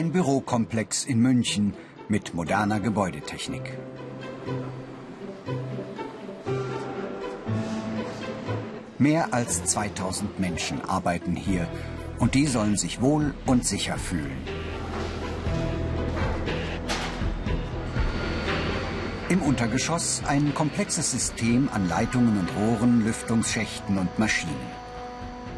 Ein 0.00 0.12
Bürokomplex 0.12 1.04
in 1.04 1.20
München 1.20 1.74
mit 2.08 2.32
moderner 2.32 2.80
Gebäudetechnik. 2.80 3.76
Mehr 8.96 9.34
als 9.34 9.62
2000 9.64 10.40
Menschen 10.40 10.80
arbeiten 10.80 11.36
hier 11.36 11.68
und 12.18 12.34
die 12.34 12.46
sollen 12.46 12.78
sich 12.78 13.02
wohl 13.02 13.34
und 13.44 13.66
sicher 13.66 13.98
fühlen. 13.98 14.38
Im 19.28 19.42
Untergeschoss 19.42 20.22
ein 20.26 20.54
komplexes 20.54 21.10
System 21.10 21.68
an 21.74 21.90
Leitungen 21.90 22.40
und 22.40 22.48
Rohren, 22.56 23.04
Lüftungsschächten 23.04 23.98
und 23.98 24.18
Maschinen. 24.18 24.79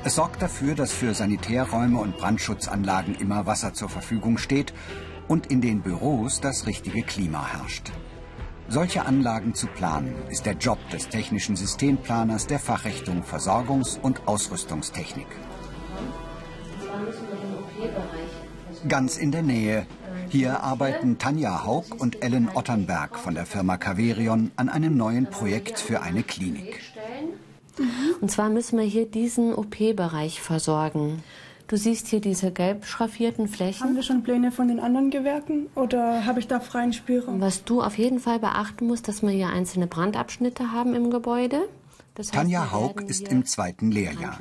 Es 0.04 0.16
sorgt 0.16 0.42
dafür, 0.42 0.74
dass 0.74 0.92
für 0.92 1.14
Sanitärräume 1.14 2.00
und 2.00 2.16
Brandschutzanlagen 2.16 3.14
immer 3.14 3.46
Wasser 3.46 3.72
zur 3.72 3.88
Verfügung 3.88 4.36
steht 4.36 4.74
und 5.28 5.46
in 5.46 5.60
den 5.60 5.80
Büros 5.80 6.40
das 6.40 6.66
richtige 6.66 7.02
Klima 7.02 7.46
herrscht. 7.46 7.92
Solche 8.68 9.06
Anlagen 9.06 9.54
zu 9.54 9.68
planen, 9.68 10.14
ist 10.28 10.44
der 10.44 10.54
Job 10.54 10.78
des 10.90 11.08
technischen 11.08 11.54
Systemplaners 11.54 12.48
der 12.48 12.58
Fachrichtung 12.58 13.22
Versorgungs- 13.22 13.98
und 14.00 14.26
Ausrüstungstechnik. 14.26 15.26
Ganz 18.88 19.18
in 19.18 19.30
der 19.30 19.42
Nähe. 19.42 19.86
Hier 20.30 20.62
arbeiten 20.62 21.18
Tanja 21.18 21.64
Haug 21.64 21.84
und 21.98 22.24
Ellen 22.24 22.48
Otternberg 22.52 23.18
von 23.18 23.34
der 23.34 23.46
Firma 23.46 23.76
Caverion 23.76 24.50
an 24.56 24.68
einem 24.68 24.96
neuen 24.96 25.26
Projekt 25.30 25.78
für 25.78 26.02
eine 26.02 26.22
Klinik. 26.22 26.80
Und 28.22 28.30
zwar 28.30 28.50
müssen 28.50 28.78
wir 28.78 28.84
hier 28.84 29.04
diesen 29.04 29.52
OP-Bereich 29.52 30.40
versorgen. 30.40 31.24
Du 31.66 31.76
siehst 31.76 32.06
hier 32.06 32.20
diese 32.20 32.52
gelb 32.52 32.84
schraffierten 32.84 33.48
Flächen. 33.48 33.82
Haben 33.82 33.96
wir 33.96 34.04
schon 34.04 34.22
Pläne 34.22 34.52
von 34.52 34.68
den 34.68 34.78
anderen 34.78 35.10
Gewerken 35.10 35.66
oder 35.74 36.24
habe 36.24 36.38
ich 36.38 36.46
da 36.46 36.60
freien 36.60 36.92
Spielraum? 36.92 37.40
Was 37.40 37.64
du 37.64 37.82
auf 37.82 37.98
jeden 37.98 38.20
Fall 38.20 38.38
beachten 38.38 38.86
musst, 38.86 39.08
dass 39.08 39.22
wir 39.22 39.30
hier 39.30 39.48
einzelne 39.48 39.88
Brandabschnitte 39.88 40.70
haben 40.70 40.94
im 40.94 41.10
Gebäude. 41.10 41.68
Das 42.14 42.28
heißt, 42.28 42.34
Tanja 42.34 42.70
Haug 42.70 43.00
ist 43.08 43.26
im 43.26 43.44
zweiten 43.44 43.90
Lehrjahr. 43.90 44.38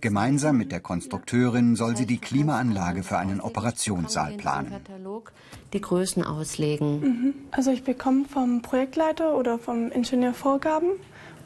Gemeinsam 0.00 0.56
mit 0.56 0.72
der 0.72 0.80
Konstrukteurin 0.80 1.76
soll 1.76 1.96
sie 1.96 2.06
die 2.06 2.18
Klimaanlage 2.18 3.04
für 3.04 3.18
einen 3.18 3.40
Operationssaal 3.40 4.32
planen. 4.32 4.74
Die 5.74 5.80
Größen 5.80 6.24
auslegen. 6.24 7.00
Mhm. 7.00 7.34
Also 7.52 7.70
ich 7.70 7.84
bekomme 7.84 8.24
vom 8.24 8.62
Projektleiter 8.62 9.36
oder 9.36 9.60
vom 9.60 9.92
Ingenieur 9.92 10.34
Vorgaben 10.34 10.88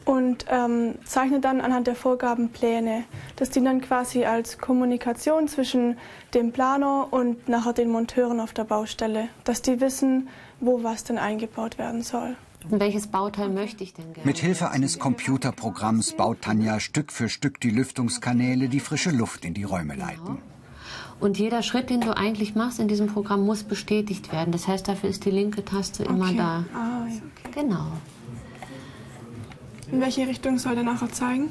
und 0.07 0.45
ähm, 0.49 0.95
zeichne 1.03 1.41
dann 1.41 1.59
anhand 1.59 1.85
der 1.85 1.95
Vorgaben 1.95 2.49
Pläne. 2.49 3.03
Das 3.35 3.49
dient 3.49 3.67
dann 3.67 3.81
quasi 3.81 4.23
als 4.23 4.57
Kommunikation 4.57 5.49
zwischen 5.49 5.97
dem 6.33 6.53
Planer 6.53 7.09
und 7.11 7.49
nachher 7.49 7.73
den 7.73 7.89
Monteuren 7.89 8.39
auf 8.39 8.53
der 8.53 8.63
Baustelle, 8.63 9.27
dass 9.43 9.61
die 9.61 9.81
wissen, 9.81 10.29
wo 10.61 10.81
was 10.81 11.03
denn 11.03 11.17
eingebaut 11.17 11.77
werden 11.77 12.03
soll. 12.03 12.37
Und 12.69 12.79
welches 12.79 13.07
Bauteil 13.07 13.49
möchte 13.49 13.83
ich 13.83 13.93
denn 13.93 14.13
gerne? 14.13 14.25
Mit 14.25 14.37
Hilfe 14.37 14.71
eines 14.71 14.97
Computerprogramms 14.97 16.13
baut 16.13 16.41
Tanja 16.41 16.79
Stück 16.79 17.11
für 17.11 17.27
Stück 17.27 17.59
die 17.59 17.69
Lüftungskanäle, 17.69 18.69
die 18.69 18.79
frische 18.79 19.11
Luft 19.11 19.43
in 19.43 19.53
die 19.53 19.63
Räume 19.63 19.95
genau. 19.95 20.05
leiten. 20.05 20.37
Und 21.19 21.37
jeder 21.37 21.63
Schritt, 21.63 21.89
den 21.89 21.99
du 21.99 22.15
eigentlich 22.15 22.55
machst 22.55 22.79
in 22.79 22.87
diesem 22.87 23.07
Programm, 23.07 23.45
muss 23.45 23.63
bestätigt 23.63 24.31
werden. 24.31 24.51
Das 24.51 24.67
heißt, 24.67 24.87
dafür 24.87 25.09
ist 25.09 25.25
die 25.25 25.31
linke 25.31 25.65
Taste 25.65 26.03
okay. 26.03 26.13
immer 26.13 26.33
da. 26.33 26.65
Ah, 26.73 27.03
okay. 27.05 27.61
Genau. 27.61 27.87
In 29.91 30.01
welche 30.01 30.27
Richtung 30.27 30.57
soll 30.57 30.75
der 30.75 30.83
nachher 30.83 31.11
zeigen? 31.11 31.49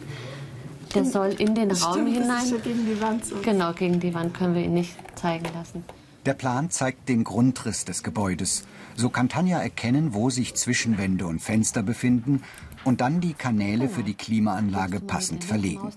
Der 0.94 1.02
in, 1.02 1.10
soll 1.10 1.28
in 1.38 1.54
den 1.54 1.70
Raum 1.70 1.92
stimmt, 1.92 2.12
hinein. 2.12 2.28
Das 2.28 2.44
ist 2.44 2.50
ja 2.52 2.58
gegen 2.58 2.86
die 2.86 3.00
Wand. 3.00 3.24
So. 3.24 3.36
Genau, 3.42 3.72
gegen 3.72 4.00
die 4.00 4.14
Wand 4.14 4.34
können 4.34 4.54
wir 4.54 4.62
ihn 4.62 4.74
nicht 4.74 4.96
zeigen 5.16 5.46
lassen. 5.54 5.84
Der 6.26 6.34
Plan 6.34 6.70
zeigt 6.70 7.08
den 7.08 7.22
Grundriss 7.24 7.84
des 7.84 8.02
Gebäudes. 8.02 8.64
So 8.96 9.10
kann 9.10 9.28
Tanja 9.28 9.60
erkennen, 9.60 10.12
wo 10.12 10.28
sich 10.28 10.54
Zwischenwände 10.54 11.26
und 11.26 11.40
Fenster 11.40 11.82
befinden 11.82 12.42
und 12.84 13.00
dann 13.00 13.20
die 13.20 13.34
Kanäle 13.34 13.88
für 13.88 14.02
die 14.02 14.14
Klimaanlage 14.14 15.00
passend 15.00 15.44
verlegen. 15.44 15.92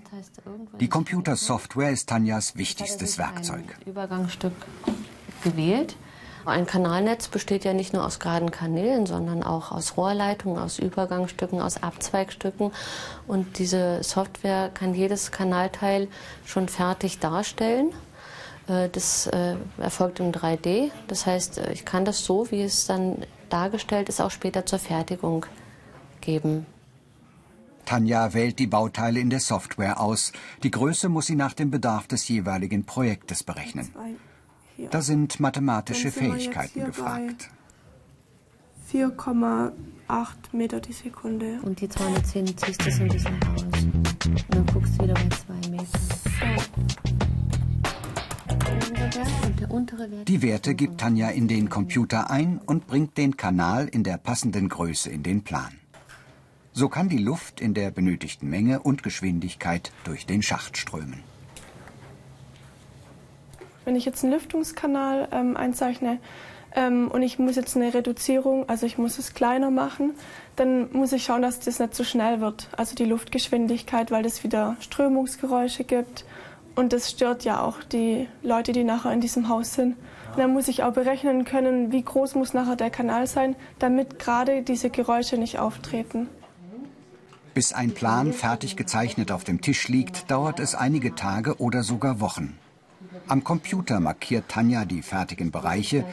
Die 0.80 0.88
Computersoftware 0.88 1.92
ist 1.92 2.10
Tanjas 2.10 2.56
wichtigstes 2.56 3.18
Werkzeug. 3.18 3.78
Übergangsstück 3.86 4.54
gewählt. 5.44 5.96
Ein 6.46 6.66
Kanalnetz 6.66 7.28
besteht 7.28 7.66
ja 7.66 7.74
nicht 7.74 7.94
nur 7.94 8.06
aus 8.06 8.20
geraden 8.20 8.52
Kanälen, 8.52 9.06
sondern 9.06 9.44
auch 9.44 9.72
aus 9.72 9.98
Rohrleitungen, 9.98 10.58
aus 10.58 10.80
Übergangsstücken, 10.80 11.62
aus 11.62 11.84
Abzweigstücken. 11.84 12.72
Und 13.28 13.60
diese 13.60 14.04
Software 14.04 14.70
kann 14.74 14.94
jedes 14.94 15.32
Kanalteil 15.32 16.08
schon 16.46 16.70
fertig 16.70 17.20
darstellen. 17.20 17.94
Äh, 18.68 18.90
das 18.90 19.28
äh, 19.28 19.56
erfolgt 19.78 20.20
im 20.20 20.32
3D. 20.32 20.92
Das 21.08 21.26
heißt, 21.26 21.58
äh, 21.58 21.74
ich 21.74 21.86
kann 21.86 22.06
das 22.06 22.24
so, 22.24 22.50
wie 22.52 22.62
es 22.62 22.86
dann 22.86 23.26
dargestellt 23.50 24.10
ist, 24.10 24.22
auch 24.22 24.32
später 24.32 24.66
zur 24.66 24.80
Fertigung 24.80 25.46
geben. 26.22 26.66
Tanja 27.86 28.34
wählt 28.34 28.60
die 28.60 28.68
Bauteile 28.68 29.20
in 29.20 29.32
der 29.32 29.40
Software 29.40 30.00
aus. 30.00 30.32
Die 30.62 30.70
Größe 30.70 31.10
muss 31.10 31.26
sie 31.26 31.36
nach 31.36 31.54
dem 31.54 31.72
Bedarf 31.72 32.06
des 32.06 32.28
jeweiligen 32.28 32.86
Projektes 32.86 33.44
berechnen. 33.44 33.92
Da 34.92 35.02
sind 35.02 35.40
mathematische 35.40 36.12
Fähigkeiten 36.12 36.86
gefragt. 36.86 37.50
4,8 38.92 39.72
Meter 40.52 40.80
die 40.80 40.94
Sekunde. 40.94 41.60
Und 41.64 41.82
die 41.82 41.90
210 41.90 42.58
ziehst 42.58 42.86
du 42.86 42.92
so 42.92 43.04
ein 43.04 43.10
bisschen 43.10 43.40
raus. 43.44 43.64
Und 44.26 44.46
dann 44.50 44.66
guckst 44.66 44.98
du 44.98 45.04
wieder 45.04 45.14
bei 45.14 45.30
2 45.30 45.54
Metern. 45.70 45.88
Die 50.28 50.42
Werte 50.42 50.74
gibt 50.76 51.00
Tanja 51.00 51.30
in 51.30 51.48
den 51.48 51.70
Computer 51.70 52.32
ein 52.32 52.60
und 52.66 52.88
bringt 52.88 53.18
den 53.18 53.38
Kanal 53.38 53.88
in 53.88 54.04
der 54.04 54.18
passenden 54.18 54.70
Größe 54.70 55.10
in 55.10 55.24
den 55.24 55.44
Plan. 55.44 55.72
So 56.74 56.90
kann 56.90 57.10
die 57.10 57.18
Luft 57.18 57.62
in 57.62 57.74
der 57.74 57.92
benötigten 57.92 58.50
Menge 58.50 58.80
und 58.80 59.04
Geschwindigkeit 59.04 59.92
durch 60.04 60.26
den 60.26 60.42
Schacht 60.42 60.78
strömen. 60.78 61.22
Wenn 63.90 63.96
ich 63.96 64.06
jetzt 64.06 64.24
einen 64.24 64.34
Lüftungskanal 64.34 65.30
ähm, 65.32 65.58
einzeichne 65.58 66.20
ähm, 66.76 67.10
und 67.10 67.24
ich 67.24 67.40
muss 67.40 67.56
jetzt 67.56 67.76
eine 67.76 67.92
Reduzierung, 67.92 68.70
also 68.70 68.86
ich 68.86 69.00
muss 69.00 69.18
es 69.18 69.34
kleiner 69.34 69.72
machen, 69.72 70.14
dann 70.58 70.92
muss 70.92 71.12
ich 71.12 71.24
schauen, 71.24 71.42
dass 71.42 71.60
das 71.60 71.80
nicht 71.80 71.96
zu 71.96 72.04
so 72.04 72.10
schnell 72.10 72.40
wird. 72.40 72.70
Also 72.78 72.94
die 72.94 73.06
Luftgeschwindigkeit, 73.06 74.12
weil 74.12 74.22
das 74.22 74.44
wieder 74.44 74.78
Strömungsgeräusche 74.80 75.86
gibt. 75.86 76.24
Und 76.76 76.94
das 76.94 77.10
stört 77.10 77.46
ja 77.46 77.64
auch 77.64 77.82
die 77.82 78.28
Leute, 78.44 78.74
die 78.74 78.84
nachher 78.84 79.12
in 79.12 79.22
diesem 79.22 79.50
Haus 79.50 79.74
sind. 79.74 79.96
Und 80.34 80.38
dann 80.38 80.54
muss 80.54 80.68
ich 80.68 80.84
auch 80.84 80.94
berechnen 80.94 81.44
können, 81.44 81.92
wie 81.92 82.04
groß 82.04 82.36
muss 82.36 82.54
nachher 82.54 82.76
der 82.76 82.92
Kanal 82.92 83.26
sein, 83.26 83.56
damit 83.80 84.20
gerade 84.20 84.62
diese 84.62 84.92
Geräusche 84.92 85.38
nicht 85.38 85.58
auftreten. 85.58 86.30
Bis 87.56 87.74
ein 87.74 87.96
Plan 87.96 88.34
fertig 88.34 88.76
gezeichnet 88.76 89.32
auf 89.32 89.46
dem 89.46 89.62
Tisch 89.62 89.88
liegt, 89.88 90.30
dauert 90.30 90.60
es 90.60 90.76
einige 90.76 91.16
Tage 91.16 91.60
oder 91.60 91.82
sogar 91.82 92.20
Wochen. 92.20 92.56
Am 93.28 93.44
Computer 93.44 94.00
markiert 94.00 94.50
Tanja 94.50 94.86
die 94.86 95.02
fertigen 95.02 95.52
Bereiche 95.52 96.06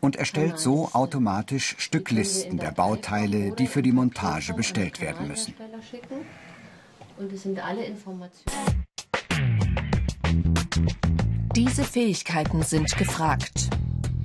und 0.00 0.16
erstellt 0.16 0.58
so 0.58 0.90
automatisch 0.92 1.76
Stücklisten 1.78 2.58
der 2.58 2.72
Bauteile, 2.72 3.52
die 3.52 3.66
für 3.66 3.82
die 3.82 3.92
Montage 3.92 4.54
bestellt 4.54 5.00
werden 5.00 5.28
müssen. 5.28 5.54
Diese 11.54 11.84
Fähigkeiten 11.84 12.62
sind 12.62 12.96
gefragt. 12.96 13.68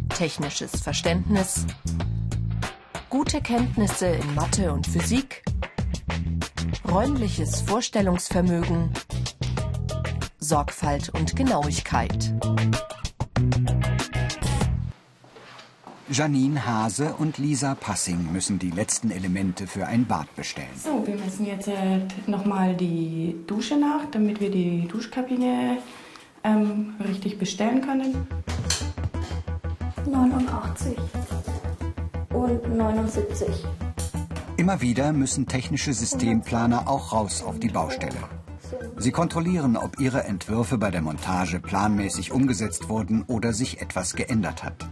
Technisches 0.09 0.81
Verständnis, 0.81 1.65
gute 3.09 3.41
Kenntnisse 3.41 4.07
in 4.07 4.33
Mathe 4.33 4.71
und 4.71 4.87
Physik, 4.87 5.43
räumliches 6.89 7.61
Vorstellungsvermögen 7.61 8.91
Sorgfalt 10.47 11.09
und 11.09 11.35
Genauigkeit. 11.35 12.31
Janine 16.07 16.67
Hase 16.67 17.15
und 17.17 17.39
Lisa 17.39 17.73
Passing 17.73 18.31
müssen 18.31 18.59
die 18.59 18.69
letzten 18.69 19.09
Elemente 19.09 19.65
für 19.65 19.87
ein 19.87 20.05
Bad 20.05 20.33
bestellen. 20.35 20.69
So, 20.75 21.05
wir 21.07 21.15
messen 21.15 21.47
jetzt 21.47 21.67
äh, 21.67 22.01
nochmal 22.27 22.75
die 22.75 23.35
Dusche 23.47 23.75
nach, 23.75 24.05
damit 24.11 24.39
wir 24.39 24.51
die 24.51 24.87
Duschkabine 24.87 25.79
ähm, 26.43 26.93
richtig 27.03 27.39
bestellen 27.39 27.81
können. 27.81 28.27
89 30.05 30.95
und 32.29 32.77
79. 32.77 33.47
Immer 34.57 34.79
wieder 34.79 35.11
müssen 35.11 35.47
technische 35.47 35.91
Systemplaner 35.91 36.87
auch 36.87 37.13
raus 37.13 37.41
auf 37.41 37.59
die 37.59 37.69
Baustelle. 37.69 38.44
Sie 38.97 39.11
kontrollieren, 39.11 39.75
ob 39.75 39.99
ihre 39.99 40.23
Entwürfe 40.23 40.77
bei 40.77 40.89
der 40.89 41.01
Montage 41.01 41.59
planmäßig 41.59 42.31
umgesetzt 42.31 42.87
wurden 42.87 43.23
oder 43.27 43.51
sich 43.51 43.81
etwas 43.81 44.15
geändert 44.15 44.63
hat. 44.63 44.87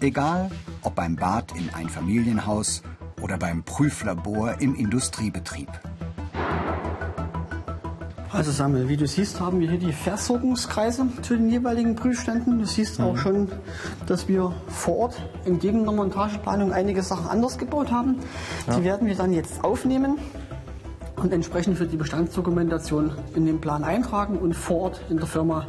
Egal, 0.00 0.50
ob 0.82 0.94
beim 0.96 1.16
Bad 1.16 1.56
in 1.56 1.70
ein 1.70 1.88
Familienhaus 1.88 2.82
oder 3.22 3.38
beim 3.38 3.62
Prüflabor 3.62 4.60
im 4.60 4.74
Industriebetrieb. 4.74 5.68
Also 8.32 8.50
Samuel, 8.50 8.88
wie 8.88 8.96
du 8.96 9.06
siehst, 9.06 9.40
haben 9.40 9.60
wir 9.60 9.68
hier 9.68 9.78
die 9.78 9.92
Versorgungskreise 9.92 11.06
zu 11.20 11.34
den 11.34 11.50
jeweiligen 11.50 11.96
Prüfständen. 11.96 12.58
Du 12.58 12.64
siehst 12.64 12.98
mhm. 12.98 13.04
auch 13.04 13.16
schon, 13.18 13.48
dass 14.06 14.26
wir 14.26 14.54
vor 14.68 14.96
Ort 14.96 15.22
entgegen 15.44 15.84
der 15.84 15.92
Montageplanung 15.92 16.72
einige 16.72 17.02
Sachen 17.02 17.28
anders 17.28 17.58
gebaut 17.58 17.90
haben. 17.90 18.16
Ja. 18.66 18.76
Die 18.76 18.84
werden 18.84 19.06
wir 19.06 19.16
dann 19.16 19.32
jetzt 19.32 19.62
aufnehmen 19.62 20.18
und 21.22 21.32
entsprechend 21.32 21.78
für 21.78 21.86
die 21.86 21.96
Bestandsdokumentation 21.96 23.12
in 23.34 23.46
den 23.46 23.60
Plan 23.60 23.84
eintragen 23.84 24.38
und 24.38 24.54
vor 24.54 24.82
Ort 24.82 25.00
in 25.08 25.18
der 25.18 25.26
Firma 25.26 25.66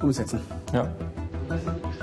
umsetzen. 0.00 0.40
Ja. 0.72 0.88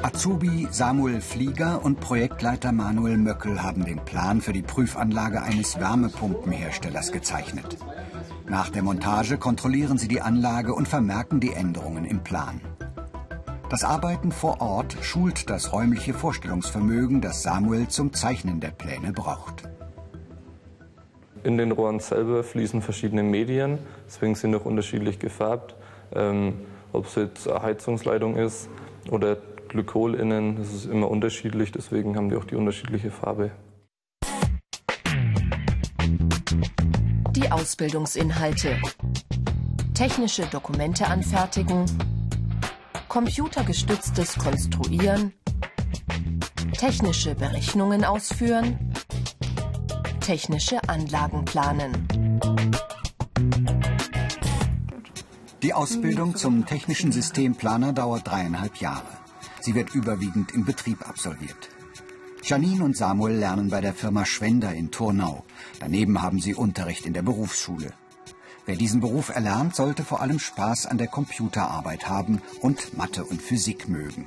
Azubi 0.01 0.67
Samuel 0.71 1.21
Flieger 1.21 1.83
und 1.83 1.99
Projektleiter 1.99 2.71
Manuel 2.71 3.17
Möckel 3.17 3.61
haben 3.61 3.85
den 3.85 3.99
Plan 4.03 4.41
für 4.41 4.53
die 4.53 4.61
Prüfanlage 4.61 5.41
eines 5.41 5.79
Wärmepumpenherstellers 5.79 7.11
gezeichnet. 7.11 7.77
Nach 8.47 8.69
der 8.69 8.83
Montage 8.83 9.37
kontrollieren 9.37 9.97
sie 9.97 10.07
die 10.07 10.21
Anlage 10.21 10.73
und 10.73 10.87
vermerken 10.87 11.39
die 11.39 11.53
Änderungen 11.53 12.05
im 12.05 12.23
Plan. 12.23 12.61
Das 13.69 13.83
Arbeiten 13.83 14.31
vor 14.31 14.61
Ort 14.61 14.95
schult 15.01 15.49
das 15.49 15.73
räumliche 15.73 16.13
Vorstellungsvermögen, 16.13 17.21
das 17.21 17.41
Samuel 17.41 17.87
zum 17.87 18.13
Zeichnen 18.13 18.59
der 18.59 18.69
Pläne 18.69 19.11
braucht. 19.11 19.63
In 21.45 21.59
den 21.59 21.71
Rohren 21.71 21.99
selber 21.99 22.43
fließen 22.43 22.81
verschiedene 22.81 23.21
Medien, 23.21 23.77
deswegen 24.07 24.33
sind 24.33 24.55
auch 24.55 24.65
unterschiedlich 24.65 25.19
gefärbt. 25.19 25.75
Ähm, 26.11 26.55
ob 26.91 27.05
es 27.05 27.13
jetzt 27.13 27.47
eine 27.47 27.61
Heizungsleitung 27.61 28.35
ist 28.35 28.67
oder 29.11 29.37
Glykol 29.67 30.15
innen, 30.15 30.55
das 30.55 30.73
ist 30.73 30.85
immer 30.87 31.07
unterschiedlich, 31.07 31.71
deswegen 31.71 32.15
haben 32.15 32.29
die 32.29 32.35
auch 32.35 32.45
die 32.45 32.55
unterschiedliche 32.55 33.11
Farbe. 33.11 33.51
Die 37.29 37.51
Ausbildungsinhalte. 37.51 38.79
Technische 39.93 40.47
Dokumente 40.47 41.05
anfertigen, 41.05 41.85
computergestütztes 43.07 44.39
Konstruieren, 44.39 45.31
technische 46.73 47.35
Berechnungen 47.35 48.03
ausführen, 48.03 48.94
technische 50.25 50.79
Anlagen 50.89 51.45
planen. 51.45 52.07
Die 55.61 55.71
Ausbildung 55.71 56.35
zum 56.35 56.65
technischen 56.65 57.11
Systemplaner 57.11 57.93
dauert 57.93 58.27
dreieinhalb 58.27 58.77
Jahre. 58.77 59.05
Sie 59.61 59.75
wird 59.75 59.93
überwiegend 59.93 60.51
im 60.51 60.65
Betrieb 60.65 61.07
absolviert. 61.07 61.69
Janine 62.41 62.83
und 62.83 62.97
Samuel 62.97 63.35
lernen 63.35 63.69
bei 63.69 63.81
der 63.81 63.93
Firma 63.93 64.25
Schwender 64.25 64.73
in 64.73 64.89
Turnau. 64.89 65.45
Daneben 65.79 66.23
haben 66.23 66.39
sie 66.39 66.55
Unterricht 66.55 67.05
in 67.05 67.13
der 67.13 67.21
Berufsschule. 67.21 67.93
Wer 68.65 68.77
diesen 68.77 69.01
Beruf 69.01 69.29
erlernt, 69.29 69.75
sollte 69.75 70.03
vor 70.03 70.21
allem 70.21 70.39
Spaß 70.39 70.87
an 70.87 70.97
der 70.97 71.07
Computerarbeit 71.07 72.09
haben 72.09 72.41
und 72.61 72.97
Mathe 72.97 73.25
und 73.25 73.43
Physik 73.43 73.87
mögen. 73.87 74.25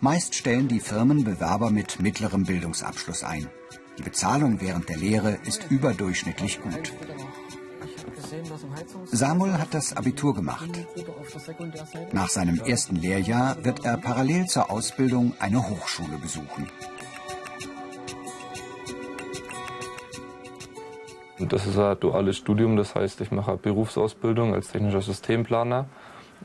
Meist 0.00 0.34
stellen 0.34 0.68
die 0.68 0.80
Firmen 0.80 1.24
Bewerber 1.24 1.70
mit 1.70 2.00
mittlerem 2.00 2.44
Bildungsabschluss 2.44 3.24
ein. 3.24 3.50
Die 4.00 4.04
Bezahlung 4.04 4.62
während 4.62 4.88
der 4.88 4.96
Lehre 4.96 5.36
ist 5.44 5.70
überdurchschnittlich 5.70 6.62
gut. 6.62 6.90
Samuel 9.12 9.58
hat 9.58 9.74
das 9.74 9.94
Abitur 9.94 10.34
gemacht. 10.34 10.70
Nach 12.10 12.30
seinem 12.30 12.60
ersten 12.60 12.96
Lehrjahr 12.96 13.62
wird 13.62 13.84
er 13.84 13.98
parallel 13.98 14.46
zur 14.46 14.70
Ausbildung 14.70 15.34
eine 15.38 15.68
Hochschule 15.68 16.16
besuchen. 16.16 16.66
Das 21.38 21.66
ist 21.66 21.76
ein 21.76 22.00
duales 22.00 22.38
Studium, 22.38 22.78
das 22.78 22.94
heißt, 22.94 23.20
ich 23.20 23.30
mache 23.30 23.50
eine 23.50 23.58
Berufsausbildung 23.58 24.54
als 24.54 24.68
technischer 24.68 25.02
Systemplaner 25.02 25.90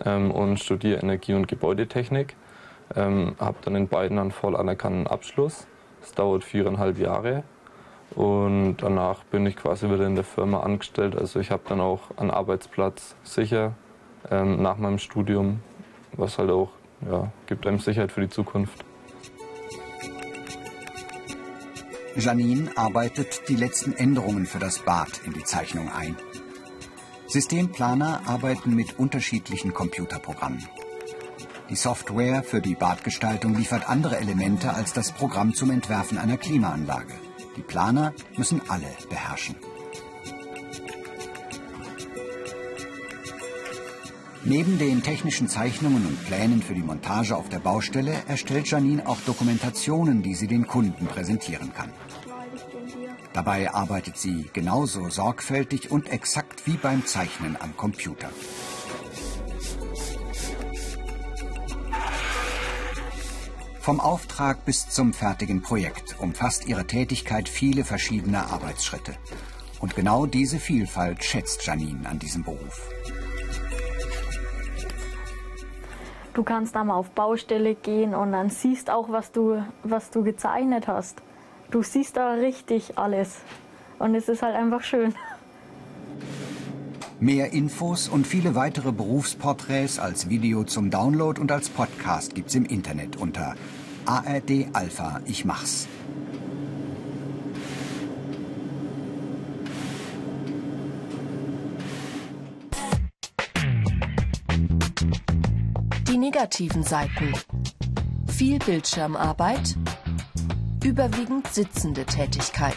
ähm, 0.04 0.30
und 0.30 0.60
studiere 0.60 1.00
Energie- 1.00 1.34
und 1.34 1.48
Gebäudetechnik. 1.48 2.36
Ähm, 2.94 3.38
habe 3.40 3.60
dann 3.62 3.75
in 3.78 3.88
beiden 3.88 4.19
einen 4.19 4.31
voll 4.31 4.57
anerkannten 4.57 5.07
Abschluss. 5.07 5.68
Das 6.06 6.13
dauert 6.13 6.44
viereinhalb 6.44 7.00
Jahre 7.00 7.44
und 8.12 8.78
danach 8.78 9.24
bin 9.24 9.48
ich 9.48 9.56
quasi 9.56 9.90
wieder 9.90 10.06
in 10.06 10.13
der 10.13 10.24
Firma 10.24 10.60
angestellt. 10.60 11.16
Also 11.16 11.40
ich 11.40 11.50
habe 11.50 11.63
dann 11.68 11.81
auch 11.81 12.16
einen 12.16 12.30
Arbeitsplatz 12.30 13.16
sicher 13.24 13.74
ähm, 14.30 14.62
nach 14.62 14.78
meinem 14.78 15.00
Studium, 15.00 15.62
was 16.12 16.38
halt 16.38 16.52
auch 16.52 16.69
ja, 17.10 17.31
gibt 17.48 17.66
einem 17.66 17.80
Sicherheit 17.80 18.12
für 18.12 18.22
die 18.22 18.30
Zukunft. 18.30 18.86
Janine 22.16 22.69
arbeitet 22.75 23.50
die 23.50 23.56
letzten 23.56 23.94
Änderungen 23.94 24.46
für 24.46 24.60
das 24.60 24.78
Bad 24.78 25.10
in 25.25 25.34
die 25.34 25.44
Zeichnung 25.44 25.92
ein. 25.92 26.16
Systemplaner 27.25 28.22
arbeiten 28.28 28.75
mit 28.75 29.00
unterschiedlichen 29.00 29.74
Computerprogrammen. 29.74 30.69
Die 31.69 31.75
Software 31.75 32.44
für 32.44 32.62
die 32.62 32.75
Badgestaltung 32.75 33.56
liefert 33.56 33.89
andere 33.89 34.17
Elemente 34.17 34.73
als 34.75 34.94
das 34.94 35.12
Programm 35.12 35.56
zum 35.56 35.71
Entwerfen 35.71 36.19
einer 36.19 36.38
Klimaanlage. 36.38 37.13
Die 37.57 37.63
Planer 37.63 38.13
müssen 38.38 38.62
alle 38.67 38.88
beherrschen. 39.09 39.56
Neben 44.44 44.77
den 44.77 45.01
technischen 45.01 45.50
Zeichnungen 45.50 46.06
und 46.06 46.23
Plänen 46.27 46.62
für 46.62 46.75
die 46.75 46.83
Montage 46.83 47.35
auf 47.35 47.50
der 47.50 47.57
Baustelle 47.57 48.13
erstellt 48.27 48.69
Janine 48.69 49.07
auch 49.07 49.19
Dokumentationen, 49.21 50.21
die 50.21 50.35
sie 50.35 50.45
den 50.45 50.68
Kunden 50.68 51.07
präsentieren 51.07 51.73
kann. 51.73 51.91
Dabei 53.33 53.73
arbeitet 53.73 54.18
sie 54.18 54.51
genauso 54.53 55.09
sorgfältig 55.09 55.89
und 55.89 56.09
exakt 56.09 56.68
wie 56.68 56.77
beim 56.77 57.07
Zeichnen 57.07 57.57
am 57.59 57.75
Computer. 57.75 58.29
Vom 63.85 63.99
Auftrag 63.99 64.65
bis 64.65 64.89
zum 64.89 65.13
fertigen 65.13 65.61
Projekt 65.61 66.19
umfasst 66.19 66.67
ihre 66.67 66.87
Tätigkeit 66.87 67.47
viele 67.47 67.83
verschiedene 67.83 68.47
Arbeitsschritte. 68.47 69.13
Und 69.79 69.95
genau 69.95 70.25
diese 70.25 70.57
Vielfalt 70.57 71.23
schätzt 71.23 71.63
Janine 71.67 72.09
an 72.09 72.17
diesem 72.17 72.43
Beruf. 72.43 72.89
Du 76.33 76.42
kannst 76.42 76.75
einmal 76.75 76.97
auf 76.97 77.11
Baustelle 77.11 77.75
gehen 77.75 78.15
und 78.15 78.31
dann 78.31 78.49
siehst 78.49 78.89
auch, 78.89 79.09
was 79.09 79.31
du, 79.31 79.63
was 79.83 80.09
du 80.09 80.23
gezeichnet 80.23 80.87
hast. 80.87 81.21
Du 81.69 81.83
siehst 81.83 82.18
da 82.18 82.31
richtig 82.31 82.97
alles. 82.97 83.35
Und 83.99 84.15
es 84.15 84.27
ist 84.27 84.42
halt 84.42 84.56
einfach 84.56 84.81
schön. 84.81 85.13
Mehr 87.19 87.54
Infos 87.54 88.09
und 88.09 88.27
viele 88.27 88.56
weitere 88.56 88.92
Berufsporträts 88.92 89.99
als 89.99 90.27
Video 90.27 90.63
zum 90.63 90.89
Download 90.89 91.39
und 91.39 91.51
als 91.51 91.69
Podcast 91.69 92.35
gibt's 92.35 92.56
im 92.56 92.65
Internet 92.65 93.15
unter 93.15 93.56
ARD 94.06 94.68
Alpha 94.74 95.19
Ich 95.26 95.45
mach's. 95.45 95.88
Die 106.07 106.18
negativen 106.18 106.83
Seiten. 106.83 107.33
Viel 108.28 108.59
Bildschirmarbeit, 108.59 109.76
überwiegend 110.83 111.47
sitzende 111.47 112.06
Tätigkeit. 112.06 112.76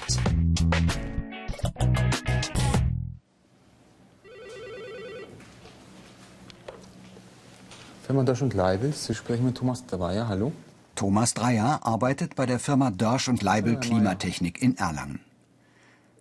Firma 8.02 8.22
Dörsch 8.22 8.40
und 8.40 8.54
Leibel, 8.54 8.92
Sie 8.92 9.14
sprechen 9.14 9.44
mit 9.44 9.58
Thomas 9.58 9.84
Dreier, 9.84 10.28
hallo. 10.28 10.52
Thomas 10.98 11.32
Dreier 11.32 11.86
arbeitet 11.86 12.34
bei 12.34 12.44
der 12.44 12.58
Firma 12.58 12.90
Dörsch 12.90 13.28
und 13.28 13.40
Leibel 13.40 13.78
Klimatechnik 13.78 14.60
in 14.60 14.76
Erlangen. 14.78 15.20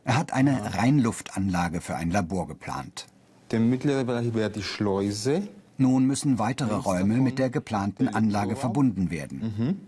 Er 0.03 0.15
hat 0.15 0.34
eine 0.34 0.75
Reinluftanlage 0.75 1.81
für 1.81 1.96
ein 1.96 2.12
Labor 2.12 2.48
geplant. 2.48 3.07
Der 3.50 3.60
mittlere 3.60 4.03
Bereich 4.03 4.36
wäre 4.36 4.51
die 4.51 4.62
Schleuse. 4.62 5.48
Nun 5.79 6.05
müssen 6.05 6.38
weitere 6.38 6.75
Räume 6.75 7.15
mit 7.15 7.39
der 7.39 7.50
geplanten 7.50 8.07
Anlage 8.07 8.55
verbunden 8.55 9.10
werden. 9.10 9.55
Mhm. 9.57 9.81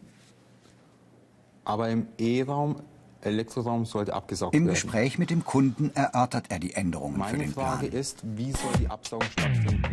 Aber 1.65 1.89
im 1.89 2.07
E-Raum 2.17 2.77
Elektroraum 3.21 3.85
sollte 3.85 4.15
abgesaugt 4.15 4.55
Im 4.55 4.65
werden. 4.65 4.69
Im 4.69 4.73
Gespräch 4.73 5.19
mit 5.19 5.29
dem 5.29 5.45
Kunden 5.45 5.91
erörtert 5.93 6.45
er 6.49 6.57
die 6.57 6.73
Änderungen 6.73 7.19
Meine 7.19 7.29
für 7.29 7.37
den 7.37 7.53
Plan. 7.53 7.77
Meine 7.77 7.77
Frage 7.81 7.95
ist, 7.95 8.23
wie 8.23 8.51
soll 8.53 8.73
die 8.79 8.87
Absaugung 8.87 9.27
stattfinden? 9.29 9.83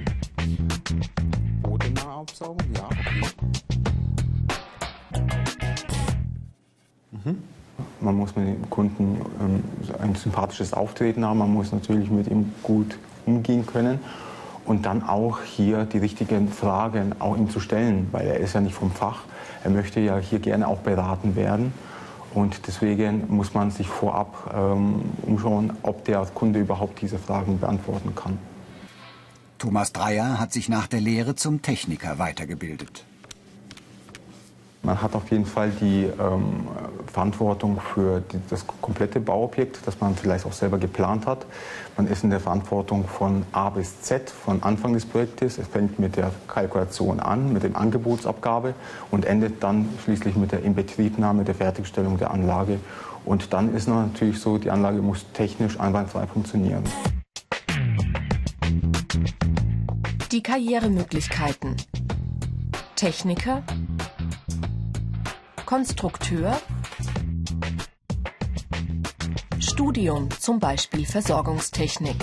Bodennahe 1.60 2.20
Absaugung? 2.20 2.64
Ja, 2.74 2.86
okay. 2.86 3.46
Mhm. 7.26 7.42
Man 8.00 8.14
muss 8.14 8.36
mit 8.36 8.46
dem 8.46 8.70
Kunden 8.70 9.20
ähm, 9.40 9.64
ein 10.00 10.14
sympathisches 10.14 10.72
Auftreten 10.72 11.24
haben, 11.24 11.38
man 11.38 11.52
muss 11.52 11.72
natürlich 11.72 12.10
mit 12.10 12.28
ihm 12.28 12.54
gut 12.62 12.96
umgehen 13.26 13.66
können 13.66 13.98
und 14.64 14.86
dann 14.86 15.02
auch 15.02 15.40
hier 15.42 15.84
die 15.84 15.98
richtigen 15.98 16.48
Fragen 16.48 17.14
auch 17.18 17.36
ihm 17.36 17.50
zu 17.50 17.60
stellen, 17.60 18.08
weil 18.12 18.26
er 18.26 18.38
ist 18.38 18.54
ja 18.54 18.60
nicht 18.60 18.74
vom 18.74 18.90
Fach. 18.90 19.20
Er 19.64 19.70
möchte 19.70 20.00
ja 20.00 20.16
hier 20.18 20.38
gerne 20.38 20.68
auch 20.68 20.78
beraten 20.78 21.36
werden 21.36 21.72
und 22.32 22.66
deswegen 22.66 23.24
muss 23.28 23.54
man 23.54 23.70
sich 23.70 23.88
vorab 23.88 24.54
ähm, 24.56 25.02
umschauen, 25.22 25.72
ob 25.82 26.04
der 26.04 26.24
Kunde 26.34 26.60
überhaupt 26.60 27.02
diese 27.02 27.18
Fragen 27.18 27.58
beantworten 27.58 28.14
kann. 28.14 28.38
Thomas 29.58 29.92
Dreier 29.92 30.38
hat 30.38 30.52
sich 30.52 30.68
nach 30.68 30.86
der 30.86 31.00
Lehre 31.00 31.34
zum 31.34 31.62
Techniker 31.62 32.18
weitergebildet. 32.18 33.04
Man 34.86 35.02
hat 35.02 35.16
auf 35.16 35.32
jeden 35.32 35.46
Fall 35.46 35.70
die 35.70 36.04
ähm, 36.04 36.68
Verantwortung 37.12 37.80
für 37.80 38.20
die, 38.20 38.38
das 38.48 38.64
komplette 38.80 39.18
Bauobjekt, 39.18 39.80
das 39.84 40.00
man 40.00 40.14
vielleicht 40.14 40.46
auch 40.46 40.52
selber 40.52 40.78
geplant 40.78 41.26
hat. 41.26 41.44
Man 41.96 42.06
ist 42.06 42.22
in 42.22 42.30
der 42.30 42.38
Verantwortung 42.38 43.08
von 43.08 43.44
A 43.50 43.70
bis 43.70 44.02
Z, 44.02 44.30
von 44.30 44.62
Anfang 44.62 44.92
des 44.92 45.04
Projektes. 45.04 45.58
Es 45.58 45.66
fängt 45.66 45.98
mit 45.98 46.14
der 46.14 46.30
Kalkulation 46.46 47.18
an, 47.18 47.52
mit 47.52 47.64
der 47.64 47.74
Angebotsabgabe 47.74 48.74
und 49.10 49.24
endet 49.24 49.60
dann 49.64 49.88
schließlich 50.04 50.36
mit 50.36 50.52
der 50.52 50.62
Inbetriebnahme, 50.62 51.42
der 51.42 51.56
Fertigstellung 51.56 52.16
der 52.16 52.30
Anlage. 52.30 52.78
Und 53.24 53.52
dann 53.52 53.74
ist 53.74 53.88
natürlich 53.88 54.38
so, 54.38 54.56
die 54.56 54.70
Anlage 54.70 55.02
muss 55.02 55.26
technisch 55.32 55.80
einwandfrei 55.80 56.28
funktionieren. 56.28 56.84
Die 60.30 60.42
Karrieremöglichkeiten. 60.44 61.74
Techniker, 62.94 63.62
Konstrukteur, 65.66 66.56
Studium, 69.58 70.28
zum 70.30 70.60
Beispiel 70.60 71.04
Versorgungstechnik. 71.04 72.14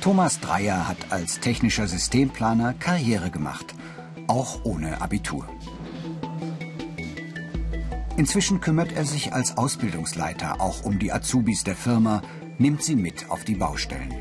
Thomas 0.00 0.38
Dreier 0.38 0.86
hat 0.86 1.10
als 1.10 1.40
technischer 1.40 1.88
Systemplaner 1.88 2.74
Karriere 2.74 3.32
gemacht, 3.32 3.74
auch 4.28 4.64
ohne 4.64 5.00
Abitur. 5.00 5.48
Inzwischen 8.16 8.60
kümmert 8.60 8.92
er 8.92 9.04
sich 9.04 9.32
als 9.32 9.56
Ausbildungsleiter 9.56 10.60
auch 10.60 10.84
um 10.84 11.00
die 11.00 11.12
Azubis 11.12 11.64
der 11.64 11.74
Firma 11.74 12.22
nimmt 12.58 12.82
sie 12.82 12.96
mit 12.96 13.30
auf 13.30 13.44
die 13.44 13.54
Baustellen. 13.54 14.14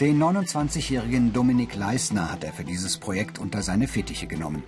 Den 0.00 0.22
29-jährigen 0.22 1.32
Dominik 1.32 1.74
Leisner 1.74 2.30
hat 2.30 2.44
er 2.44 2.52
für 2.52 2.62
dieses 2.62 2.98
Projekt 2.98 3.40
unter 3.40 3.62
seine 3.62 3.88
Fittiche 3.88 4.28
genommen. 4.28 4.62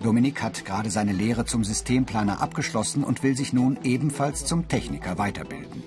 Dominik 0.00 0.42
hat 0.42 0.64
gerade 0.64 0.90
seine 0.90 1.12
Lehre 1.12 1.44
zum 1.44 1.64
Systemplaner 1.64 2.40
abgeschlossen 2.40 3.02
und 3.02 3.22
will 3.22 3.36
sich 3.36 3.52
nun 3.52 3.78
ebenfalls 3.82 4.44
zum 4.46 4.68
Techniker 4.68 5.18
weiterbilden. 5.18 5.82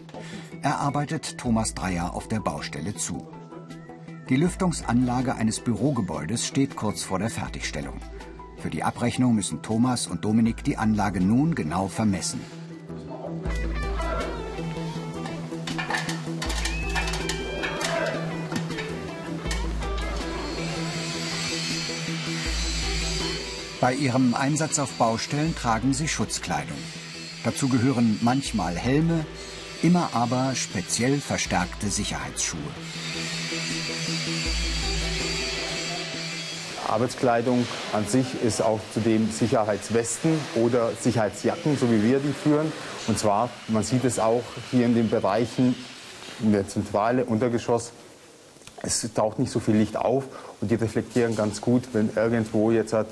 Er 0.62 0.80
arbeitet 0.80 1.38
Thomas 1.38 1.74
Dreier 1.74 2.14
auf 2.14 2.28
der 2.28 2.40
Baustelle 2.40 2.94
zu. 2.94 3.28
Die 4.30 4.36
Lüftungsanlage 4.36 5.36
eines 5.36 5.60
Bürogebäudes 5.60 6.46
steht 6.46 6.76
kurz 6.76 7.04
vor 7.04 7.20
der 7.20 7.30
Fertigstellung. 7.30 8.00
Für 8.63 8.70
die 8.70 8.84
Abrechnung 8.84 9.36
müssen 9.36 9.62
Thomas 9.62 10.08
und 10.08 10.24
Dominik 10.24 10.63
die 10.63 10.77
Anlage 10.77 11.20
nun 11.20 11.53
genau 11.53 11.89
vermessen. 11.89 12.39
Bei 23.82 23.93
ihrem 23.93 24.34
Einsatz 24.34 24.79
auf 24.79 24.93
Baustellen 24.93 25.53
tragen 25.53 25.93
sie 25.93 26.08
Schutzkleidung. 26.08 26.77
Dazu 27.43 27.67
gehören 27.67 28.17
manchmal 28.22 28.77
Helme, 28.77 29.25
immer 29.82 30.12
aber 30.13 30.55
speziell 30.55 31.20
verstärkte 31.20 31.89
Sicherheitsschuhe. 31.89 32.62
Arbeitskleidung 36.90 37.66
an 37.94 38.06
sich 38.06 38.42
ist 38.44 38.62
auch 38.62 38.80
zudem 38.94 39.30
Sicherheitswesten 39.32 40.40
oder 40.56 40.92
Sicherheitsjacken, 41.00 41.78
so 41.78 41.90
wie 41.92 42.04
wir 42.04 42.20
die 42.20 42.34
führen. 42.34 42.72
Und 43.08 43.20
zwar, 43.20 43.50
man 43.68 43.84
sieht 43.84 44.04
es 44.06 44.20
auch 44.20 44.44
hier 44.72 44.86
in 44.86 44.96
den 44.96 45.10
Bereichen 45.10 45.75
in 46.42 46.52
der 46.52 46.68
Zentrale, 46.68 47.25
Untergeschoss, 47.25 47.92
es 48.82 49.13
taucht 49.13 49.40
nicht 49.40 49.52
so 49.52 49.60
viel 49.60 49.75
Licht 49.75 49.96
auf 49.96 50.25
und 50.60 50.70
die 50.70 50.75
reflektieren 50.75 51.36
ganz 51.36 51.62
gut, 51.62 51.84
wenn 51.94 52.12
irgendwo 52.16 52.70
jetzt 52.72 52.94
halt 52.94 53.08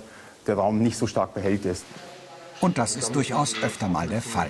der 0.48 0.56
Raum 0.56 0.80
nicht 0.80 0.98
so 0.98 1.08
stark 1.08 1.34
behält 1.34 1.66
ist. 1.66 1.86
Und 2.60 2.78
das 2.78 2.96
ist 2.96 3.16
durchaus 3.16 3.56
öfter 3.64 3.88
mal 3.88 4.08
der 4.08 4.22
Fall. 4.22 4.50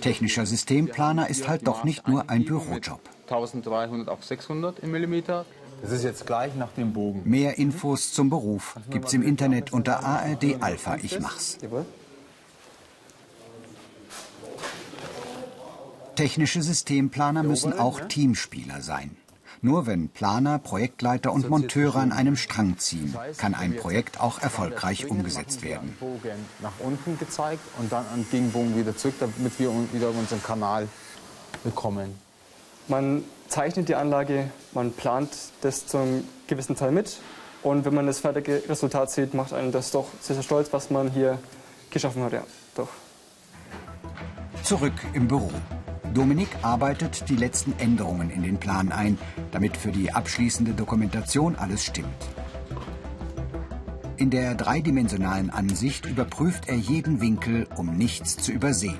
Technischer 0.00 0.46
Systemplaner 0.46 1.28
ist 1.28 1.46
halt 1.48 1.66
doch 1.66 1.84
nicht 1.84 2.08
nur 2.08 2.30
ein 2.30 2.44
Bürojob. 2.44 3.00
1300 3.24 4.08
auf 4.08 4.24
600 4.24 4.82
Millimeter. 4.84 5.44
Das 5.82 5.92
ist 5.92 6.04
jetzt 6.04 6.26
gleich 6.26 6.54
nach 6.54 6.72
dem 6.72 6.92
Bogen. 6.92 7.22
Mehr 7.24 7.58
Infos 7.58 8.12
zum 8.12 8.30
Beruf 8.30 8.76
gibt's 8.90 9.12
im 9.12 9.22
Internet 9.22 9.72
unter 9.72 10.04
ARD 10.04 10.56
Alpha 10.60 10.96
Ich 11.02 11.20
mach's. 11.20 11.58
Technische 16.16 16.62
Systemplaner 16.62 17.42
müssen 17.42 17.72
auch 17.72 18.00
Teamspieler 18.00 18.82
sein. 18.82 19.16
Nur 19.62 19.86
wenn 19.86 20.10
Planer, 20.10 20.58
Projektleiter 20.58 21.32
und 21.32 21.48
Monteure 21.48 21.96
an 21.96 22.12
einem 22.12 22.36
Strang 22.36 22.76
ziehen, 22.78 23.16
kann 23.38 23.54
ein 23.54 23.76
Projekt 23.76 24.20
auch 24.20 24.42
erfolgreich 24.42 25.10
umgesetzt 25.10 25.62
werden. 25.62 25.96
Bogen 25.98 26.44
nach 26.60 26.72
unten 26.80 27.18
gezeigt 27.18 27.62
und 27.78 27.90
dann 27.90 28.04
an 28.12 28.26
Gegenbogen 28.30 28.76
wieder 28.76 28.94
zurück, 28.94 29.14
damit 29.20 29.58
wir 29.58 29.70
wieder 29.92 30.10
unseren 30.10 30.42
Kanal 30.42 30.86
bekommen. 31.64 32.23
Man 32.88 33.24
zeichnet 33.48 33.88
die 33.88 33.94
Anlage, 33.94 34.50
man 34.72 34.92
plant 34.92 35.30
das 35.62 35.86
zum 35.86 36.24
gewissen 36.46 36.76
Teil 36.76 36.92
mit. 36.92 37.18
Und 37.62 37.86
wenn 37.86 37.94
man 37.94 38.06
das 38.06 38.18
fertige 38.18 38.62
Resultat 38.68 39.10
sieht, 39.10 39.32
macht 39.32 39.54
einen 39.54 39.72
das 39.72 39.90
doch 39.90 40.08
sehr, 40.20 40.34
sehr 40.34 40.42
stolz, 40.42 40.72
was 40.72 40.90
man 40.90 41.10
hier 41.10 41.38
geschaffen 41.90 42.22
hat. 42.22 42.32
Ja, 42.32 42.42
doch. 42.74 42.88
Zurück 44.62 44.92
im 45.14 45.28
Büro. 45.28 45.50
Dominik 46.12 46.48
arbeitet 46.62 47.28
die 47.28 47.36
letzten 47.36 47.74
Änderungen 47.78 48.30
in 48.30 48.42
den 48.42 48.58
Plan 48.58 48.92
ein, 48.92 49.18
damit 49.50 49.76
für 49.76 49.90
die 49.90 50.12
abschließende 50.12 50.72
Dokumentation 50.72 51.56
alles 51.56 51.84
stimmt. 51.84 52.08
In 54.16 54.30
der 54.30 54.54
dreidimensionalen 54.54 55.50
Ansicht 55.50 56.06
überprüft 56.06 56.68
er 56.68 56.76
jeden 56.76 57.20
Winkel, 57.20 57.66
um 57.76 57.96
nichts 57.96 58.36
zu 58.36 58.52
übersehen. 58.52 58.98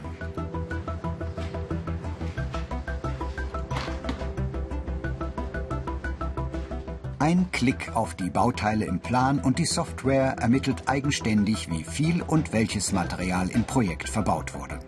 Ein 7.25 7.51
Klick 7.53 7.97
auf 7.97 8.15
die 8.15 8.29
Bauteile 8.29 8.85
im 8.85 9.01
Plan 9.01 9.39
und 9.39 9.59
die 9.59 9.65
Software 9.65 10.37
ermittelt 10.39 10.83
eigenständig, 10.89 11.71
wie 11.71 11.83
viel 11.83 12.21
und 12.21 12.53
welches 12.53 12.93
Material 12.93 13.49
im 13.49 13.65
Projekt 13.65 14.11
verbaut 14.11 14.53
wurde. 14.53 14.79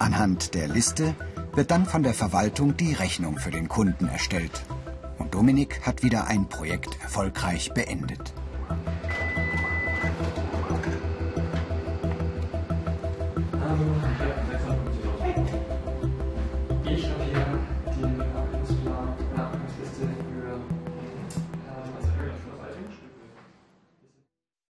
Anhand 0.00 0.54
der 0.54 0.66
Liste 0.66 1.14
wird 1.54 1.70
dann 1.70 1.86
von 1.86 2.02
der 2.02 2.12
Verwaltung 2.12 2.76
die 2.76 2.94
Rechnung 2.94 3.38
für 3.38 3.52
den 3.52 3.68
Kunden 3.68 4.08
erstellt. 4.08 4.64
Und 5.16 5.32
Dominik 5.32 5.86
hat 5.86 6.02
wieder 6.02 6.26
ein 6.26 6.48
Projekt 6.48 7.00
erfolgreich 7.00 7.72
beendet. 7.72 8.34